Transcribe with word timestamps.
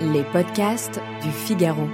Les 0.00 0.24
podcasts 0.24 1.00
du 1.22 1.30
Figaro. 1.30 1.88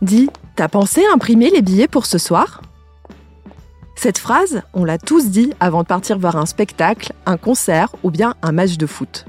Dis, 0.00 0.30
t'as 0.54 0.68
pensé 0.68 1.02
imprimer 1.12 1.50
les 1.50 1.60
billets 1.60 1.88
pour 1.88 2.06
ce 2.06 2.18
soir? 2.18 2.62
Cette 4.00 4.18
phrase, 4.18 4.62
on 4.74 4.84
l'a 4.84 4.96
tous 4.96 5.26
dit 5.26 5.52
avant 5.58 5.82
de 5.82 5.88
partir 5.88 6.20
voir 6.20 6.36
un 6.36 6.46
spectacle, 6.46 7.12
un 7.26 7.36
concert 7.36 7.96
ou 8.04 8.12
bien 8.12 8.36
un 8.42 8.52
match 8.52 8.76
de 8.76 8.86
foot. 8.86 9.26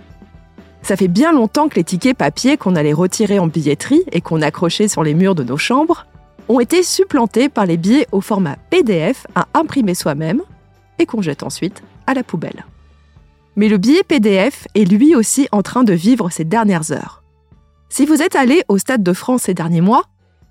Ça 0.83 0.95
fait 0.95 1.07
bien 1.07 1.31
longtemps 1.31 1.69
que 1.69 1.75
les 1.77 1.83
tickets 1.83 2.15
papier 2.15 2.55
qu'on 2.55 2.75
allait 2.75 2.93
retirer 2.93 3.39
en 3.39 3.47
billetterie 3.47 4.03
et 4.11 4.21
qu'on 4.21 4.43
accrochait 4.43 4.87
sur 4.87 5.01
les 5.01 5.15
murs 5.15 5.33
de 5.33 5.43
nos 5.43 5.57
chambres 5.57 6.05
ont 6.49 6.59
été 6.59 6.83
supplantés 6.83 7.49
par 7.49 7.65
les 7.65 7.77
billets 7.77 8.05
au 8.11 8.21
format 8.21 8.57
PDF 8.69 9.25
à 9.33 9.47
imprimer 9.55 9.95
soi-même 9.95 10.43
et 10.99 11.07
qu'on 11.07 11.23
jette 11.23 11.41
ensuite 11.41 11.81
à 12.05 12.13
la 12.13 12.21
poubelle. 12.21 12.63
Mais 13.55 13.69
le 13.69 13.79
billet 13.79 14.03
PDF 14.03 14.67
est 14.75 14.85
lui 14.85 15.15
aussi 15.15 15.47
en 15.51 15.63
train 15.63 15.83
de 15.83 15.93
vivre 15.93 16.29
ses 16.29 16.45
dernières 16.45 16.91
heures. 16.91 17.23
Si 17.89 18.05
vous 18.05 18.21
êtes 18.21 18.35
allé 18.35 18.61
au 18.67 18.77
Stade 18.77 19.01
de 19.01 19.13
France 19.13 19.43
ces 19.43 19.55
derniers 19.55 19.81
mois, 19.81 20.03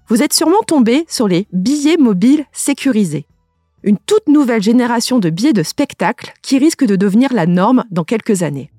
vous 0.08 0.24
êtes 0.24 0.32
sûrement 0.32 0.62
tombé 0.66 1.04
sur 1.08 1.28
les 1.28 1.46
billets 1.52 1.98
mobiles 1.98 2.46
sécurisés. 2.50 3.27
Une 3.84 3.98
toute 3.98 4.26
nouvelle 4.26 4.62
génération 4.62 5.20
de 5.20 5.30
billets 5.30 5.52
de 5.52 5.62
spectacle 5.62 6.34
qui 6.42 6.58
risque 6.58 6.84
de 6.84 6.96
devenir 6.96 7.32
la 7.32 7.46
norme 7.46 7.84
dans 7.90 8.04
quelques 8.04 8.42
années. 8.42 8.72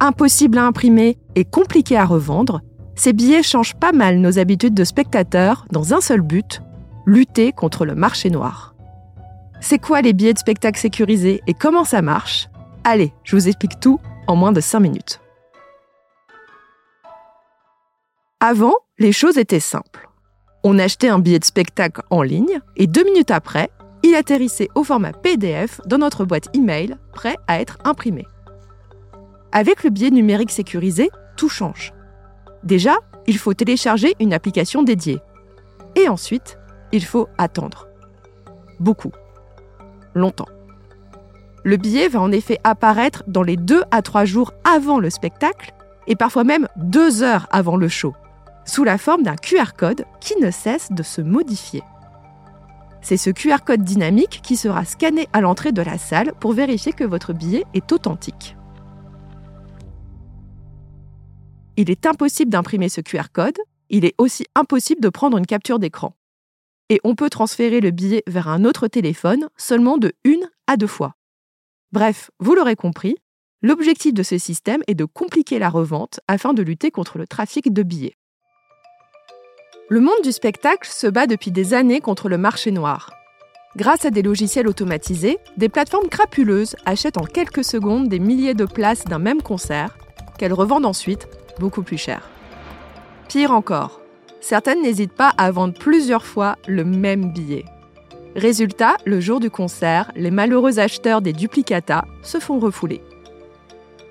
Impossible 0.00 0.58
à 0.58 0.66
imprimer 0.66 1.18
et 1.36 1.44
compliqué 1.44 1.96
à 1.96 2.04
revendre, 2.04 2.60
ces 2.96 3.12
billets 3.12 3.44
changent 3.44 3.76
pas 3.76 3.92
mal 3.92 4.18
nos 4.18 4.38
habitudes 4.40 4.74
de 4.74 4.84
spectateurs 4.84 5.66
dans 5.70 5.94
un 5.94 6.00
seul 6.00 6.20
but, 6.20 6.60
lutter 7.06 7.52
contre 7.52 7.84
le 7.84 7.94
marché 7.94 8.30
noir. 8.30 8.74
C'est 9.60 9.78
quoi 9.78 10.02
les 10.02 10.12
billets 10.12 10.34
de 10.34 10.38
spectacle 10.38 10.78
sécurisés 10.78 11.40
et 11.46 11.54
comment 11.54 11.84
ça 11.84 12.02
marche? 12.02 12.48
Allez, 12.82 13.12
je 13.22 13.36
vous 13.36 13.48
explique 13.48 13.78
tout 13.80 14.00
en 14.26 14.34
moins 14.34 14.52
de 14.52 14.60
5 14.60 14.80
minutes. 14.80 15.20
Avant, 18.40 18.74
les 18.98 19.12
choses 19.12 19.38
étaient 19.38 19.60
simples. 19.60 20.07
On 20.64 20.78
achetait 20.78 21.08
un 21.08 21.18
billet 21.18 21.38
de 21.38 21.44
spectacle 21.44 22.02
en 22.10 22.22
ligne 22.22 22.60
et 22.76 22.86
deux 22.86 23.04
minutes 23.04 23.30
après, 23.30 23.70
il 24.02 24.14
atterrissait 24.14 24.68
au 24.74 24.84
format 24.84 25.12
PDF 25.12 25.80
dans 25.86 25.98
notre 25.98 26.24
boîte 26.24 26.48
email, 26.54 26.96
prêt 27.12 27.36
à 27.46 27.60
être 27.60 27.78
imprimé. 27.84 28.26
Avec 29.52 29.84
le 29.84 29.90
billet 29.90 30.10
numérique 30.10 30.50
sécurisé, 30.50 31.10
tout 31.36 31.48
change. 31.48 31.92
Déjà, 32.64 32.96
il 33.26 33.38
faut 33.38 33.54
télécharger 33.54 34.14
une 34.20 34.32
application 34.32 34.82
dédiée. 34.82 35.20
Et 35.94 36.08
ensuite, 36.08 36.58
il 36.92 37.04
faut 37.04 37.28
attendre. 37.38 37.88
Beaucoup. 38.80 39.12
Longtemps. 40.14 40.48
Le 41.64 41.76
billet 41.76 42.08
va 42.08 42.20
en 42.20 42.32
effet 42.32 42.58
apparaître 42.64 43.24
dans 43.26 43.42
les 43.42 43.56
deux 43.56 43.82
à 43.90 44.02
trois 44.02 44.24
jours 44.24 44.52
avant 44.64 44.98
le 44.98 45.10
spectacle 45.10 45.72
et 46.06 46.16
parfois 46.16 46.44
même 46.44 46.68
deux 46.76 47.22
heures 47.22 47.46
avant 47.50 47.76
le 47.76 47.88
show, 47.88 48.14
sous 48.68 48.84
la 48.84 48.98
forme 48.98 49.22
d'un 49.22 49.36
QR 49.36 49.72
code 49.76 50.04
qui 50.20 50.36
ne 50.36 50.50
cesse 50.50 50.92
de 50.92 51.02
se 51.02 51.20
modifier. 51.20 51.82
C'est 53.00 53.16
ce 53.16 53.30
QR 53.30 53.64
code 53.64 53.82
dynamique 53.82 54.40
qui 54.42 54.56
sera 54.56 54.84
scanné 54.84 55.28
à 55.32 55.40
l'entrée 55.40 55.72
de 55.72 55.82
la 55.82 55.96
salle 55.96 56.34
pour 56.40 56.52
vérifier 56.52 56.92
que 56.92 57.04
votre 57.04 57.32
billet 57.32 57.64
est 57.72 57.90
authentique. 57.92 58.56
Il 61.76 61.90
est 61.90 62.06
impossible 62.06 62.50
d'imprimer 62.50 62.88
ce 62.88 63.00
QR 63.00 63.30
code, 63.32 63.58
il 63.88 64.04
est 64.04 64.14
aussi 64.18 64.44
impossible 64.54 65.00
de 65.00 65.08
prendre 65.08 65.38
une 65.38 65.46
capture 65.46 65.78
d'écran. 65.78 66.14
Et 66.90 67.00
on 67.04 67.14
peut 67.14 67.30
transférer 67.30 67.80
le 67.80 67.90
billet 67.90 68.22
vers 68.26 68.48
un 68.48 68.64
autre 68.64 68.88
téléphone 68.88 69.48
seulement 69.56 69.96
de 69.96 70.12
une 70.24 70.50
à 70.66 70.76
deux 70.76 70.86
fois. 70.86 71.14
Bref, 71.92 72.30
vous 72.40 72.54
l'aurez 72.54 72.76
compris, 72.76 73.16
l'objectif 73.62 74.12
de 74.12 74.22
ce 74.22 74.36
système 74.36 74.82
est 74.88 74.94
de 74.94 75.06
compliquer 75.06 75.58
la 75.58 75.70
revente 75.70 76.20
afin 76.28 76.52
de 76.52 76.62
lutter 76.62 76.90
contre 76.90 77.16
le 77.16 77.26
trafic 77.26 77.72
de 77.72 77.82
billets. 77.82 78.16
Le 79.90 80.00
monde 80.00 80.20
du 80.22 80.32
spectacle 80.32 80.86
se 80.92 81.06
bat 81.06 81.26
depuis 81.26 81.50
des 81.50 81.72
années 81.72 82.02
contre 82.02 82.28
le 82.28 82.36
marché 82.36 82.70
noir. 82.70 83.10
Grâce 83.74 84.04
à 84.04 84.10
des 84.10 84.20
logiciels 84.20 84.68
automatisés, 84.68 85.38
des 85.56 85.70
plateformes 85.70 86.10
crapuleuses 86.10 86.76
achètent 86.84 87.16
en 87.16 87.24
quelques 87.24 87.64
secondes 87.64 88.06
des 88.06 88.18
milliers 88.18 88.52
de 88.52 88.66
places 88.66 89.06
d'un 89.06 89.18
même 89.18 89.40
concert, 89.40 89.96
qu'elles 90.36 90.52
revendent 90.52 90.84
ensuite 90.84 91.26
beaucoup 91.58 91.82
plus 91.82 91.96
cher. 91.96 92.28
Pire 93.28 93.50
encore, 93.50 94.02
certaines 94.42 94.82
n'hésitent 94.82 95.14
pas 95.14 95.32
à 95.38 95.50
vendre 95.50 95.72
plusieurs 95.72 96.26
fois 96.26 96.56
le 96.66 96.84
même 96.84 97.32
billet. 97.32 97.64
Résultat, 98.36 98.98
le 99.06 99.20
jour 99.20 99.40
du 99.40 99.48
concert, 99.48 100.12
les 100.16 100.30
malheureux 100.30 100.80
acheteurs 100.80 101.22
des 101.22 101.32
duplicata 101.32 102.04
se 102.22 102.38
font 102.38 102.58
refouler. 102.58 103.00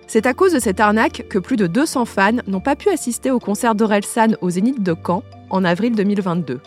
C'est 0.07 0.25
à 0.25 0.33
cause 0.33 0.53
de 0.53 0.59
cette 0.59 0.79
arnaque 0.79 1.27
que 1.29 1.37
plus 1.37 1.55
de 1.55 1.67
200 1.67 2.05
fans 2.05 2.31
n'ont 2.47 2.61
pas 2.61 2.75
pu 2.75 2.89
assister 2.89 3.29
au 3.29 3.39
concert 3.39 3.75
d'Orelsan 3.75 4.29
au 4.41 4.49
Zénith 4.49 4.81
de 4.81 4.95
Caen 5.05 5.21
en 5.49 5.63
avril 5.63 5.95
2022. 5.95 6.59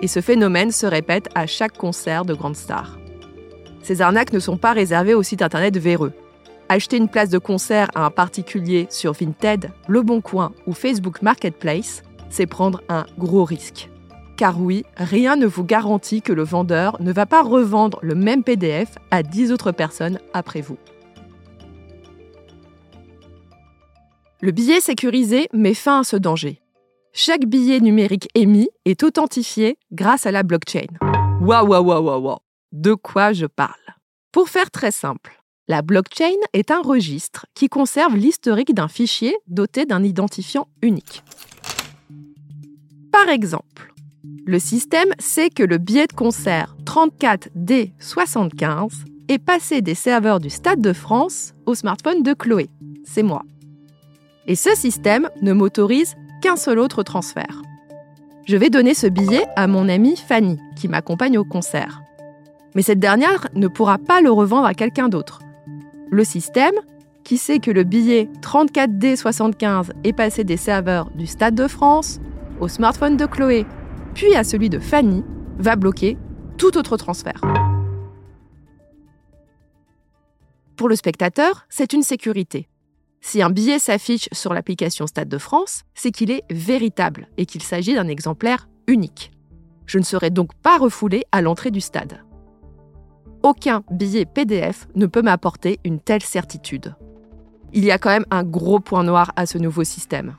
Et 0.00 0.08
ce 0.08 0.20
phénomène 0.20 0.70
se 0.70 0.86
répète 0.86 1.28
à 1.34 1.46
chaque 1.46 1.76
concert 1.76 2.24
de 2.24 2.34
grandes 2.34 2.56
stars. 2.56 2.98
Ces 3.82 4.00
arnaques 4.00 4.32
ne 4.32 4.38
sont 4.38 4.56
pas 4.56 4.72
réservées 4.72 5.14
aux 5.14 5.22
sites 5.22 5.42
internet 5.42 5.76
véreux. 5.76 6.12
Acheter 6.68 6.96
une 6.96 7.08
place 7.08 7.28
de 7.28 7.38
concert 7.38 7.90
à 7.94 8.06
un 8.06 8.10
particulier 8.10 8.86
sur 8.90 9.12
Vinted, 9.12 9.70
Le 9.88 10.02
Bon 10.02 10.20
Coin 10.20 10.52
ou 10.66 10.72
Facebook 10.72 11.20
Marketplace, 11.22 12.02
c'est 12.30 12.46
prendre 12.46 12.80
un 12.88 13.04
gros 13.18 13.44
risque. 13.44 13.90
Car 14.36 14.60
oui, 14.60 14.84
rien 14.96 15.36
ne 15.36 15.46
vous 15.46 15.64
garantit 15.64 16.22
que 16.22 16.32
le 16.32 16.42
vendeur 16.42 16.96
ne 17.00 17.12
va 17.12 17.26
pas 17.26 17.42
revendre 17.42 17.98
le 18.02 18.14
même 18.14 18.42
PDF 18.42 18.96
à 19.10 19.22
10 19.22 19.52
autres 19.52 19.72
personnes 19.72 20.18
après 20.32 20.62
vous. 20.62 20.78
Le 24.40 24.50
billet 24.50 24.80
sécurisé 24.80 25.48
met 25.52 25.74
fin 25.74 26.00
à 26.00 26.04
ce 26.04 26.16
danger. 26.16 26.61
Chaque 27.14 27.44
billet 27.44 27.80
numérique 27.80 28.30
émis 28.34 28.70
est 28.86 29.02
authentifié 29.02 29.76
grâce 29.92 30.24
à 30.24 30.30
la 30.30 30.42
blockchain. 30.42 30.86
Waouh, 31.42 31.68
waouh, 31.68 31.84
waouh, 31.84 32.22
waouh. 32.22 32.38
De 32.72 32.94
quoi 32.94 33.34
je 33.34 33.44
parle? 33.44 33.74
Pour 34.32 34.48
faire 34.48 34.70
très 34.70 34.92
simple, 34.92 35.42
la 35.68 35.82
blockchain 35.82 36.38
est 36.54 36.70
un 36.70 36.80
registre 36.80 37.44
qui 37.52 37.68
conserve 37.68 38.16
l'historique 38.16 38.72
d'un 38.72 38.88
fichier 38.88 39.36
doté 39.46 39.84
d'un 39.84 40.02
identifiant 40.02 40.68
unique. 40.80 41.22
Par 43.12 43.28
exemple, 43.28 43.92
le 44.46 44.58
système 44.58 45.12
sait 45.18 45.50
que 45.50 45.62
le 45.62 45.76
billet 45.76 46.06
de 46.06 46.14
concert 46.14 46.74
34D75 46.86 48.88
est 49.28 49.38
passé 49.38 49.82
des 49.82 49.94
serveurs 49.94 50.40
du 50.40 50.48
Stade 50.48 50.80
de 50.80 50.94
France 50.94 51.52
au 51.66 51.74
smartphone 51.74 52.22
de 52.22 52.32
Chloé. 52.32 52.70
C'est 53.04 53.22
moi. 53.22 53.42
Et 54.46 54.56
ce 54.56 54.74
système 54.74 55.28
ne 55.42 55.52
m'autorise 55.52 56.14
qu'un 56.42 56.56
seul 56.56 56.78
autre 56.78 57.02
transfert. 57.02 57.62
Je 58.44 58.56
vais 58.56 58.68
donner 58.68 58.92
ce 58.92 59.06
billet 59.06 59.44
à 59.56 59.66
mon 59.68 59.88
amie 59.88 60.16
Fanny, 60.16 60.58
qui 60.76 60.88
m'accompagne 60.88 61.38
au 61.38 61.44
concert. 61.44 62.02
Mais 62.74 62.82
cette 62.82 62.98
dernière 62.98 63.46
ne 63.54 63.68
pourra 63.68 63.98
pas 63.98 64.20
le 64.20 64.30
revendre 64.30 64.66
à 64.66 64.74
quelqu'un 64.74 65.08
d'autre. 65.08 65.40
Le 66.10 66.24
système, 66.24 66.74
qui 67.22 67.38
sait 67.38 67.60
que 67.60 67.70
le 67.70 67.84
billet 67.84 68.28
34D75 68.42 69.92
est 70.02 70.12
passé 70.12 70.42
des 70.42 70.56
serveurs 70.56 71.10
du 71.12 71.26
Stade 71.26 71.54
de 71.54 71.68
France 71.68 72.20
au 72.60 72.66
smartphone 72.66 73.16
de 73.16 73.26
Chloé, 73.26 73.64
puis 74.14 74.34
à 74.34 74.42
celui 74.42 74.68
de 74.68 74.80
Fanny, 74.80 75.24
va 75.58 75.76
bloquer 75.76 76.18
tout 76.58 76.76
autre 76.76 76.96
transfert. 76.96 77.40
Pour 80.76 80.88
le 80.88 80.96
spectateur, 80.96 81.66
c'est 81.68 81.92
une 81.92 82.02
sécurité. 82.02 82.68
Si 83.24 83.40
un 83.40 83.50
billet 83.50 83.78
s'affiche 83.78 84.28
sur 84.32 84.52
l'application 84.52 85.06
Stade 85.06 85.28
de 85.28 85.38
France, 85.38 85.84
c'est 85.94 86.10
qu'il 86.10 86.32
est 86.32 86.42
véritable 86.50 87.28
et 87.38 87.46
qu'il 87.46 87.62
s'agit 87.62 87.94
d'un 87.94 88.08
exemplaire 88.08 88.68
unique. 88.88 89.30
Je 89.86 89.98
ne 89.98 90.02
serai 90.02 90.30
donc 90.30 90.52
pas 90.54 90.76
refoulé 90.76 91.24
à 91.30 91.40
l'entrée 91.40 91.70
du 91.70 91.80
stade. 91.80 92.24
aucun 93.44 93.82
billet 93.90 94.24
PDF 94.24 94.86
ne 94.94 95.06
peut 95.06 95.22
m'apporter 95.22 95.78
une 95.84 96.00
telle 96.00 96.22
certitude. 96.22 96.94
Il 97.72 97.84
y 97.84 97.90
a 97.90 97.98
quand 97.98 98.10
même 98.10 98.26
un 98.30 98.44
gros 98.44 98.80
point 98.80 99.04
noir 99.04 99.32
à 99.36 99.46
ce 99.46 99.58
nouveau 99.58 99.84
système. 99.84 100.36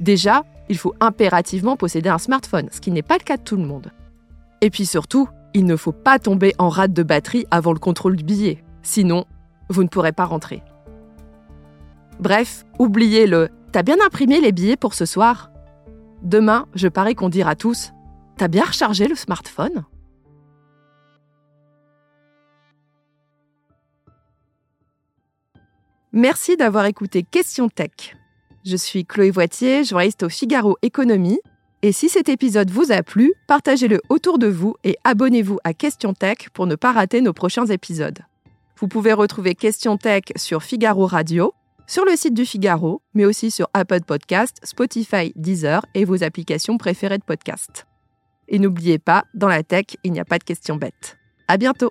Déjà, 0.00 0.44
il 0.68 0.78
faut 0.78 0.94
impérativement 1.00 1.76
posséder 1.76 2.08
un 2.08 2.18
smartphone, 2.18 2.68
ce 2.72 2.80
qui 2.80 2.90
n'est 2.90 3.02
pas 3.02 3.18
le 3.18 3.24
cas 3.24 3.36
de 3.36 3.42
tout 3.42 3.56
le 3.56 3.64
monde. 3.64 3.92
Et 4.60 4.70
puis 4.70 4.86
surtout, 4.86 5.28
il 5.54 5.64
ne 5.66 5.76
faut 5.76 5.92
pas 5.92 6.18
tomber 6.18 6.54
en 6.58 6.68
rate 6.68 6.92
de 6.92 7.02
batterie 7.02 7.46
avant 7.50 7.72
le 7.72 7.78
contrôle 7.78 8.16
du 8.16 8.24
billet, 8.24 8.64
sinon, 8.82 9.24
vous 9.68 9.82
ne 9.82 9.88
pourrez 9.88 10.12
pas 10.12 10.24
rentrer. 10.24 10.62
Bref, 12.20 12.64
oubliez 12.78 13.26
le 13.26 13.48
T'as 13.70 13.82
bien 13.82 13.96
imprimé 14.04 14.40
les 14.40 14.52
billets 14.52 14.76
pour 14.76 14.94
ce 14.94 15.04
soir 15.04 15.50
Demain, 16.22 16.66
je 16.74 16.88
parie 16.88 17.14
qu'on 17.14 17.28
dira 17.28 17.54
tous 17.54 17.92
T'as 18.36 18.48
bien 18.48 18.64
rechargé 18.64 19.06
le 19.06 19.14
smartphone 19.14 19.84
Merci 26.12 26.56
d'avoir 26.56 26.86
écouté 26.86 27.22
Question 27.22 27.68
Tech. 27.68 28.16
Je 28.64 28.76
suis 28.76 29.04
Chloé 29.04 29.30
Voitier, 29.30 29.84
journaliste 29.84 30.22
au 30.22 30.28
Figaro 30.28 30.76
Économie. 30.82 31.38
Et 31.82 31.92
si 31.92 32.08
cet 32.08 32.28
épisode 32.28 32.70
vous 32.70 32.90
a 32.90 33.02
plu, 33.02 33.32
partagez-le 33.46 34.00
autour 34.08 34.38
de 34.38 34.48
vous 34.48 34.74
et 34.82 34.96
abonnez-vous 35.04 35.58
à 35.62 35.74
Question 35.74 36.14
Tech 36.14 36.48
pour 36.52 36.66
ne 36.66 36.74
pas 36.74 36.92
rater 36.92 37.20
nos 37.20 37.32
prochains 37.32 37.66
épisodes. 37.66 38.18
Vous 38.78 38.88
pouvez 38.88 39.12
retrouver 39.12 39.54
Question 39.54 39.96
Tech 39.96 40.24
sur 40.36 40.62
Figaro 40.62 41.06
Radio, 41.06 41.52
sur 41.88 42.04
le 42.04 42.14
site 42.14 42.34
du 42.34 42.46
Figaro, 42.46 43.02
mais 43.14 43.24
aussi 43.24 43.50
sur 43.50 43.68
Apple 43.74 44.02
Podcast, 44.02 44.60
Spotify, 44.62 45.32
Deezer 45.34 45.84
et 45.94 46.04
vos 46.04 46.22
applications 46.22 46.78
préférées 46.78 47.18
de 47.18 47.24
podcast. 47.24 47.86
Et 48.46 48.58
n'oubliez 48.58 48.98
pas, 48.98 49.24
dans 49.34 49.48
la 49.48 49.62
tech, 49.62 49.86
il 50.04 50.12
n'y 50.12 50.20
a 50.20 50.24
pas 50.24 50.38
de 50.38 50.44
questions 50.44 50.76
bêtes. 50.76 51.16
À 51.48 51.56
bientôt! 51.56 51.90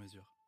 mesure. 0.01 0.40